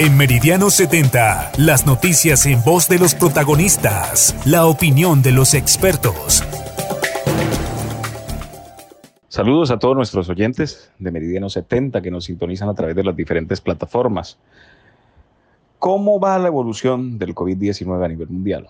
En 0.00 0.16
Meridiano 0.16 0.70
70, 0.70 1.54
las 1.58 1.84
noticias 1.84 2.46
en 2.46 2.62
voz 2.62 2.88
de 2.88 3.00
los 3.00 3.16
protagonistas, 3.16 4.36
la 4.46 4.66
opinión 4.66 5.22
de 5.22 5.32
los 5.32 5.54
expertos. 5.54 6.44
Saludos 9.26 9.72
a 9.72 9.80
todos 9.80 9.96
nuestros 9.96 10.28
oyentes 10.28 10.92
de 11.00 11.10
Meridiano 11.10 11.48
70 11.48 12.00
que 12.00 12.12
nos 12.12 12.26
sintonizan 12.26 12.68
a 12.68 12.74
través 12.74 12.94
de 12.94 13.02
las 13.02 13.16
diferentes 13.16 13.60
plataformas. 13.60 14.38
¿Cómo 15.80 16.20
va 16.20 16.38
la 16.38 16.46
evolución 16.46 17.18
del 17.18 17.34
COVID-19 17.34 18.04
a 18.04 18.08
nivel 18.08 18.28
mundial? 18.28 18.68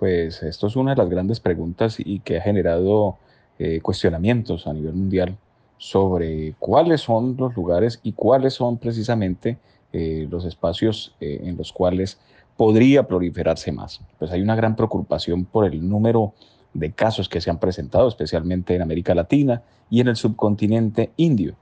Pues 0.00 0.42
esto 0.42 0.66
es 0.66 0.74
una 0.74 0.96
de 0.96 0.96
las 0.96 1.08
grandes 1.08 1.38
preguntas 1.38 1.98
y 2.00 2.18
que 2.18 2.38
ha 2.38 2.40
generado 2.40 3.16
eh, 3.60 3.78
cuestionamientos 3.80 4.66
a 4.66 4.72
nivel 4.72 4.94
mundial 4.94 5.36
sobre 5.78 6.54
cuáles 6.58 7.00
son 7.00 7.36
los 7.38 7.54
lugares 7.54 8.00
y 8.02 8.12
cuáles 8.14 8.54
son 8.54 8.78
precisamente 8.78 9.56
eh, 9.96 10.26
los 10.28 10.44
espacios 10.44 11.14
eh, 11.20 11.40
en 11.44 11.56
los 11.56 11.72
cuales 11.72 12.18
podría 12.56 13.06
proliferarse 13.06 13.70
más. 13.70 14.00
Pues 14.18 14.32
hay 14.32 14.42
una 14.42 14.56
gran 14.56 14.74
preocupación 14.74 15.44
por 15.44 15.64
el 15.64 15.88
número 15.88 16.34
de 16.72 16.90
casos 16.90 17.28
que 17.28 17.40
se 17.40 17.48
han 17.48 17.60
presentado, 17.60 18.08
especialmente 18.08 18.74
en 18.74 18.82
América 18.82 19.14
Latina 19.14 19.62
y 19.88 20.00
en 20.00 20.08
el 20.08 20.16
subcontinente 20.16 21.12
indio. 21.16 21.54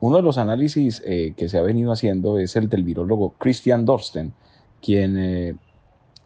Uno 0.00 0.16
de 0.16 0.22
los 0.22 0.38
análisis 0.38 1.00
que 1.00 1.48
se 1.48 1.58
ha 1.58 1.62
venido 1.62 1.92
haciendo 1.92 2.38
es 2.38 2.56
el 2.56 2.68
del 2.68 2.82
virólogo 2.82 3.34
Christian 3.38 3.84
Dorsten, 3.84 4.32
quien 4.82 5.58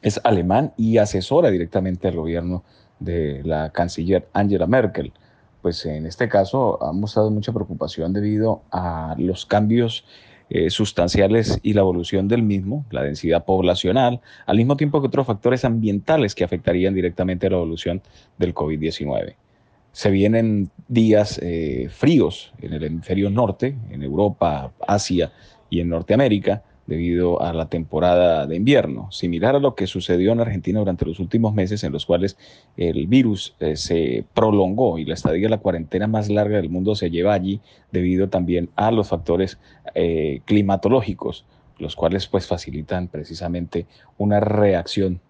es 0.03 0.21
alemán 0.25 0.73
y 0.77 0.99
asesora 0.99 1.51
directamente 1.51 2.09
al 2.09 2.17
gobierno 2.17 2.65
de 3.01 3.43
la 3.45 3.71
canciller 3.71 4.29
Angela 4.33 4.67
Merkel. 4.67 5.13
Pues 5.63 5.85
en 5.85 6.07
este 6.07 6.29
caso 6.29 6.83
ha 6.83 6.93
mostrado 6.93 7.31
mucha 7.31 7.53
preocupación 7.53 8.13
debido 8.13 8.63
a 8.71 9.15
los 9.19 9.45
cambios 9.45 10.05
eh, 10.53 10.69
sustanciales 10.69 11.61
y 11.63 11.75
la 11.75 11.83
evolución 11.83 12.27
del 12.27 12.43
mismo, 12.43 12.85
la 12.91 13.05
densidad 13.05 13.45
poblacional, 13.45 14.21
al 14.47 14.57
mismo 14.57 14.77
tiempo 14.77 15.01
que 15.01 15.07
otros 15.07 15.29
factores 15.29 15.65
ambientales 15.65 16.35
que 16.35 16.43
afectarían 16.43 16.93
directamente 16.93 17.47
a 17.47 17.51
la 17.51 17.57
evolución 17.57 18.03
del 18.37 18.53
COVID-19. 18.53 19.37
Se 19.93 20.11
vienen 20.11 20.71
días 20.89 21.39
eh, 21.41 21.89
fríos 21.91 22.53
en 22.61 22.73
el 22.73 22.83
hemisferio 22.83 23.31
norte, 23.31 23.77
en 23.91 24.03
Europa, 24.03 24.73
Asia 24.89 25.31
y 25.69 25.79
en 25.79 25.89
Norteamérica, 25.89 26.65
debido 26.91 27.41
a 27.41 27.53
la 27.53 27.69
temporada 27.69 28.49
de 28.49 28.57
invierno, 28.57 29.11
similar 29.13 29.55
a 29.55 29.61
lo 29.61 29.77
que 29.77 29.87
sucedió 29.87 30.33
en 30.33 30.41
Argentina 30.41 30.81
durante 30.81 31.07
los 31.07 31.21
últimos 31.21 31.55
meses 31.55 31.85
en 31.85 31.93
los 31.93 32.05
cuales 32.05 32.37
el 32.77 33.07
virus 33.07 33.55
eh, 33.61 33.77
se 33.77 34.25
prolongó 34.35 34.99
y 34.99 35.05
la 35.05 35.15
estadía 35.15 35.45
de 35.45 35.51
la 35.51 35.59
cuarentena 35.59 36.09
más 36.09 36.29
larga 36.29 36.57
del 36.57 36.69
mundo 36.69 36.97
se 36.97 37.09
lleva 37.09 37.33
allí 37.33 37.61
debido 37.93 38.29
también 38.29 38.71
a 38.75 38.91
los 38.91 39.09
factores 39.09 39.59
eh, 39.95 40.41
climatológicos, 40.47 41.47
los 41.79 41.95
cuales 41.95 42.27
pues 42.27 42.49
facilitan 42.49 43.07
precisamente 43.07 43.87
una 44.19 44.41
reacción 44.41 45.21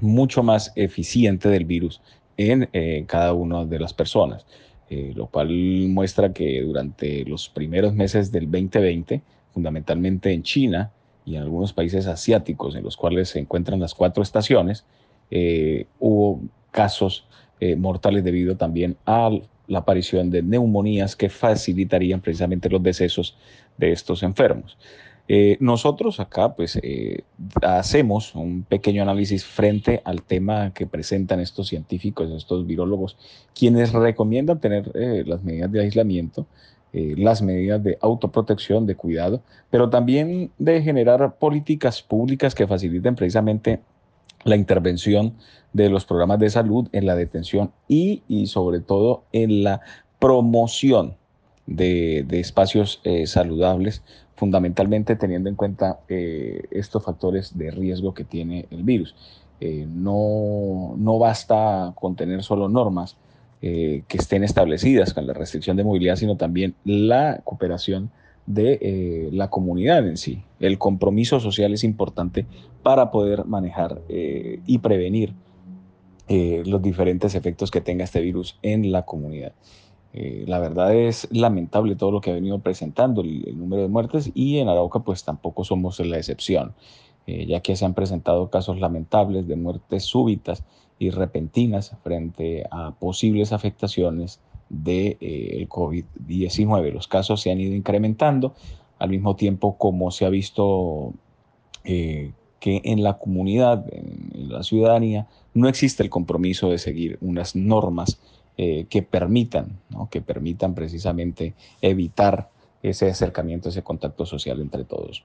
mucho 0.00 0.42
más 0.42 0.72
eficiente 0.74 1.48
del 1.48 1.64
virus 1.64 2.02
en 2.36 2.68
eh, 2.72 3.04
cada 3.06 3.34
una 3.34 3.64
de 3.64 3.78
las 3.78 3.94
personas, 3.94 4.46
lo 4.90 5.26
cual 5.26 5.48
muestra 5.88 6.32
que 6.32 6.62
durante 6.62 7.24
los 7.24 7.48
primeros 7.48 7.94
meses 7.94 8.32
del 8.32 8.50
2020 8.50 9.22
fundamentalmente 9.58 10.32
en 10.32 10.42
China 10.44 10.92
y 11.24 11.34
en 11.36 11.42
algunos 11.42 11.72
países 11.72 12.06
asiáticos 12.06 12.76
en 12.76 12.84
los 12.84 12.96
cuales 12.96 13.30
se 13.30 13.40
encuentran 13.40 13.80
las 13.80 13.92
cuatro 13.92 14.22
estaciones, 14.22 14.84
eh, 15.30 15.86
hubo 15.98 16.40
casos 16.70 17.26
eh, 17.60 17.74
mortales 17.74 18.22
debido 18.22 18.56
también 18.56 18.96
a 19.04 19.30
la 19.66 19.80
aparición 19.80 20.30
de 20.30 20.42
neumonías 20.42 21.16
que 21.16 21.28
facilitarían 21.28 22.20
precisamente 22.20 22.70
los 22.70 22.82
decesos 22.82 23.36
de 23.76 23.92
estos 23.92 24.22
enfermos. 24.22 24.78
Eh, 25.28 25.58
nosotros 25.60 26.20
acá 26.20 26.54
pues 26.54 26.80
hacemos 27.62 28.34
un 28.34 28.62
pequeño 28.62 29.02
análisis 29.02 29.44
frente 29.44 30.00
al 30.04 30.22
tema 30.22 30.72
que 30.72 30.86
presentan 30.86 31.40
estos 31.40 31.68
científicos, 31.68 32.30
estos 32.30 32.66
virólogos, 32.66 33.18
quienes 33.54 33.92
recomiendan 33.92 34.58
tener 34.58 34.90
las 35.26 35.44
medidas 35.44 35.70
de 35.70 35.80
aislamiento 35.80 36.46
eh, 36.94 37.14
las 37.18 37.42
medidas 37.42 37.84
de 37.84 37.98
autoprotección, 38.00 38.86
de 38.86 38.94
cuidado, 38.94 39.42
pero 39.68 39.90
también 39.90 40.50
de 40.56 40.80
generar 40.80 41.36
políticas 41.36 42.00
públicas 42.00 42.54
que 42.54 42.66
faciliten 42.66 43.14
precisamente 43.14 43.80
la 44.44 44.56
intervención 44.56 45.34
de 45.74 45.90
los 45.90 46.06
programas 46.06 46.38
de 46.38 46.48
salud 46.48 46.88
en 46.92 47.04
la 47.04 47.14
detención 47.14 47.72
y, 47.88 48.22
sobre 48.46 48.80
todo 48.80 49.24
en 49.32 49.64
la 49.64 49.82
promoción 50.18 51.16
de, 51.68 52.26
espacios 52.32 53.00
eh, 53.04 53.26
saludables, 53.26 54.02
fundamentalmente 54.34 55.14
teniendo 55.14 55.48
en 55.48 55.54
cuenta 55.54 56.00
eh, 56.08 56.64
estos 56.70 57.04
factores 57.04 57.56
de 57.56 57.70
riesgo 57.70 58.14
que 58.14 58.24
tiene 58.24 58.66
el 58.70 58.82
virus. 58.82 59.14
no, 59.60 60.94
no 60.96 61.18
basta 61.18 61.92
con 61.96 62.14
tener 62.16 62.42
solo 62.42 62.68
normas, 62.68 63.16
eh, 63.60 64.04
que 64.06 64.18
estén 64.18 64.44
establecidas 64.44 65.12
con 65.12 65.26
la 65.26 65.32
restricción 65.32 65.76
de 65.76 65.82
movilidad, 65.82 66.14
sino 66.14 66.36
también 66.36 66.76
la 66.84 67.40
cooperación 67.42 68.12
de 68.46 68.78
eh, 68.80 69.30
la 69.32 69.50
comunidad 69.50 70.06
en 70.06 70.16
sí. 70.16 70.44
El 70.60 70.78
compromiso 70.78 71.40
social 71.40 71.72
es 71.72 71.82
importante 71.82 72.46
para 72.84 73.10
poder 73.10 73.46
manejar 73.46 74.00
eh, 74.08 74.60
y 74.64 74.78
prevenir 74.78 75.34
los 76.28 76.82
diferentes 76.82 77.34
efectos 77.34 77.70
que 77.70 77.80
tenga 77.80 78.04
este 78.04 78.20
virus 78.20 78.58
en 78.60 78.92
la 78.92 79.06
comunidad. 79.06 79.54
La 80.12 80.58
verdad 80.58 80.94
es 80.94 81.28
lamentable 81.30 81.94
todo 81.94 82.10
lo 82.10 82.20
que 82.20 82.30
ha 82.30 82.34
venido 82.34 82.58
presentando, 82.58 83.20
el, 83.20 83.56
número 83.56 83.82
de 83.82 83.88
muertes, 83.88 84.30
y 84.34 84.58
en 84.58 84.68
Arauca 84.68 85.00
pues 85.00 85.22
tampoco 85.22 85.64
somos 85.64 86.00
la 86.00 86.16
excepción, 86.16 86.74
ya 87.26 87.60
que 87.60 87.76
se 87.76 87.84
han 87.84 87.94
presentado 87.94 88.50
casos 88.50 88.80
lamentables 88.80 89.46
de 89.46 89.56
muertes 89.56 90.04
súbitas 90.04 90.64
y 90.98 91.10
repentinas 91.10 91.96
frente 92.02 92.64
a 92.70 92.92
posibles 92.92 93.52
afectaciones 93.52 94.40
del 94.68 94.84
de, 94.84 95.16
eh, 95.20 95.68
COVID-19. 95.68 96.92
Los 96.92 97.08
casos 97.08 97.40
se 97.40 97.50
han 97.50 97.60
ido 97.60 97.74
incrementando 97.74 98.54
al 98.98 99.10
mismo 99.10 99.36
tiempo 99.36 99.78
como 99.78 100.10
se 100.10 100.24
ha 100.24 100.28
visto 100.28 101.14
eh, 101.84 102.32
que 102.60 102.80
en 102.84 103.02
la 103.02 103.18
comunidad, 103.18 103.86
en, 103.92 104.48
la 104.48 104.62
ciudadanía, 104.62 105.26
no 105.54 105.68
existe 105.68 106.02
el 106.02 106.10
compromiso 106.10 106.70
de 106.70 106.78
seguir 106.78 107.18
unas 107.20 107.54
normas 107.54 108.20
eh, 108.60 108.86
que 108.90 109.02
permitan, 109.02 109.78
que 110.10 110.20
permitan 110.20 110.74
precisamente 110.74 111.54
evitar 111.80 112.48
ese 112.82 113.08
acercamiento, 113.08 113.68
ese 113.68 113.84
contacto 113.84 114.26
social 114.26 114.60
entre 114.60 114.82
todos. 114.82 115.22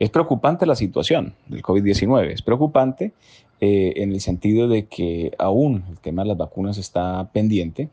Es 0.00 0.10
preocupante 0.10 0.66
la 0.66 0.74
situación 0.74 1.34
del 1.46 1.62
COVID-19, 1.62 2.32
es 2.32 2.42
preocupante 2.42 3.12
eh, 3.60 3.92
en 3.96 4.10
el 4.10 4.20
sentido 4.20 4.66
de 4.66 4.86
que 4.86 5.30
aún 5.38 5.84
el 5.90 5.98
tema 5.98 6.22
de 6.22 6.30
las 6.30 6.38
vacunas 6.38 6.76
está 6.76 7.30
pendiente, 7.32 7.88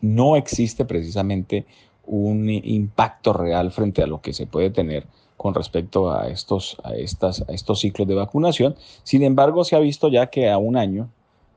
no 0.00 0.34
existe 0.34 0.84
precisamente 0.84 1.64
un 2.04 2.50
impacto 2.50 3.32
real 3.32 3.70
frente 3.70 4.02
a 4.02 4.08
lo 4.08 4.20
que 4.20 4.32
se 4.32 4.48
puede 4.48 4.70
tener 4.70 5.06
con 5.36 5.54
respecto 5.54 6.12
a 6.12 6.28
estos, 6.28 6.76
a 6.82 6.94
estas, 6.96 7.42
a 7.48 7.52
estos 7.52 7.78
ciclos 7.78 8.08
de 8.08 8.16
vacunación. 8.16 8.74
Sin 9.04 9.22
embargo, 9.22 9.62
se 9.62 9.76
ha 9.76 9.78
visto 9.78 10.08
ya 10.08 10.26
que 10.26 10.50
a 10.50 10.58
un 10.58 10.76
año 10.76 11.08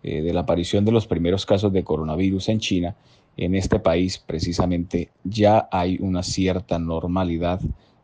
eh, 0.07 0.21
de 0.21 0.33
la 0.33 0.41
aparición 0.41 0.85
de 0.85 0.91
los 0.91 1.07
primeros 1.07 1.47
casos 1.47 1.73
de 1.73 1.83
coronavirus 1.83 2.49
en 2.49 2.59
China, 2.59 2.95
en 3.37 3.55
este 3.55 3.79
país 3.79 4.19
precisamente 4.19 5.09
ya 5.23 5.67
hay 5.71 5.97
una 5.99 6.21
cierta 6.21 6.77
normalidad 6.77 7.59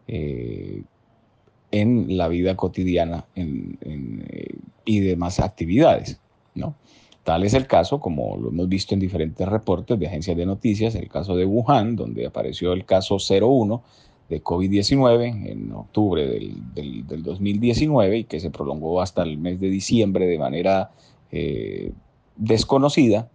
eh, 0.07 0.81
en 1.69 2.17
la 2.17 2.27
vida 2.27 2.55
cotidiana 2.57 3.25
eh, 3.35 4.47
y 4.83 4.99
demás 5.01 5.39
actividades. 5.39 6.19
¿no? 6.55 6.73
Tal 7.23 7.43
es 7.43 7.53
el 7.53 7.67
caso, 7.67 7.99
como 7.99 8.35
lo 8.35 8.49
hemos 8.49 8.67
visto 8.67 8.95
en 8.95 8.99
diferentes 8.99 9.47
reportes 9.47 9.99
de 9.99 10.07
agencias 10.07 10.35
de 10.35 10.47
noticias, 10.47 10.95
el 10.95 11.07
caso 11.07 11.35
de 11.35 11.45
Wuhan, 11.45 11.95
donde 11.95 12.25
apareció 12.25 12.73
el 12.73 12.83
caso 12.85 13.17
01 13.19 13.83
de 14.27 14.43
COVID-19 14.43 15.51
en 15.51 15.71
octubre 15.71 16.25
del, 16.25 17.21
2019 17.21 18.17
y 18.17 18.23
que 18.23 18.39
se 18.39 18.49
prolongó 18.49 19.01
hasta 19.01 19.21
el 19.21 19.37
mes 19.37 19.59
de 19.59 19.69
diciembre 19.69 20.25
de 20.25 20.39
manera 20.39 20.89
eh, 21.31 21.91
desconocida, 22.35 23.29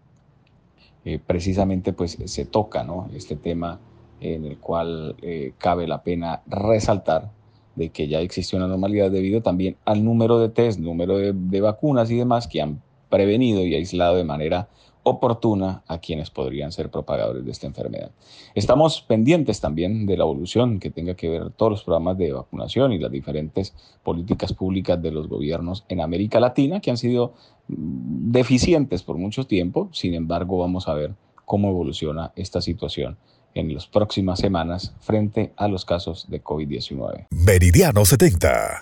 eh, 1.04 1.18
precisamente 1.24 1.92
pues 1.92 2.18
se 2.24 2.44
toca 2.44 2.84
¿no? 2.84 3.08
este 3.14 3.36
tema 3.36 3.78
en 4.20 4.44
el 4.46 4.58
cual 4.58 5.14
cabe 5.58 5.86
la 5.86 6.02
pena 6.02 6.40
resaltar 6.46 7.30
de 7.76 7.90
que 7.90 8.08
ya 8.08 8.20
existe 8.20 8.56
una 8.56 8.66
normalidad 8.66 9.10
debido 9.10 9.42
también 9.42 9.76
al 9.84 10.02
número 10.02 10.38
de 10.38 10.48
test, 10.48 10.80
número 10.80 11.18
de, 11.18 11.60
vacunas 11.60 12.10
y 12.10 12.16
demás 12.16 12.48
que 12.48 12.62
han 12.62 12.82
prevenido 13.10 13.64
y 13.64 13.74
aislado 13.74 14.16
de 14.16 14.24
manera 14.24 14.68
oportuna 15.08 15.84
a 15.86 15.98
quienes 15.98 16.30
podrían 16.30 16.72
ser 16.72 16.90
propagadores 16.90 17.44
de 17.44 17.52
esta 17.52 17.68
enfermedad. 17.68 18.10
Estamos 18.56 19.02
pendientes 19.02 19.60
también 19.60 20.04
de 20.04 20.16
la 20.16 20.24
evolución 20.24 20.80
que 20.80 20.90
tenga 20.90 21.14
que 21.14 21.28
ver 21.28 21.50
todos 21.50 21.70
los 21.70 21.84
programas 21.84 22.18
de 22.18 22.32
vacunación 22.32 22.92
y 22.92 22.98
las 22.98 23.12
diferentes 23.12 23.72
políticas 24.02 24.52
públicas 24.52 25.00
de 25.00 25.12
los 25.12 25.28
gobiernos 25.28 25.84
en 25.88 26.00
América 26.00 26.40
Latina 26.40 26.80
que 26.80 26.90
han 26.90 26.96
sido 26.96 27.34
mm, 27.68 28.32
deficientes 28.32 29.04
por 29.04 29.16
mucho 29.16 29.46
tiempo. 29.46 29.88
Sin 29.92 30.12
embargo, 30.12 30.58
vamos 30.58 30.88
a 30.88 30.94
ver 30.94 31.14
cómo 31.44 31.68
evoluciona 31.68 32.32
esta 32.34 32.60
situación 32.60 33.16
en 33.54 33.72
las 33.72 33.86
próximas 33.86 34.40
semanas 34.40 34.92
frente 34.98 35.52
a 35.56 35.68
los 35.68 35.84
casos 35.84 36.28
de 36.28 36.42
COVID-19. 36.42 37.28
Meridiano 37.30 38.04
70. 38.04 38.74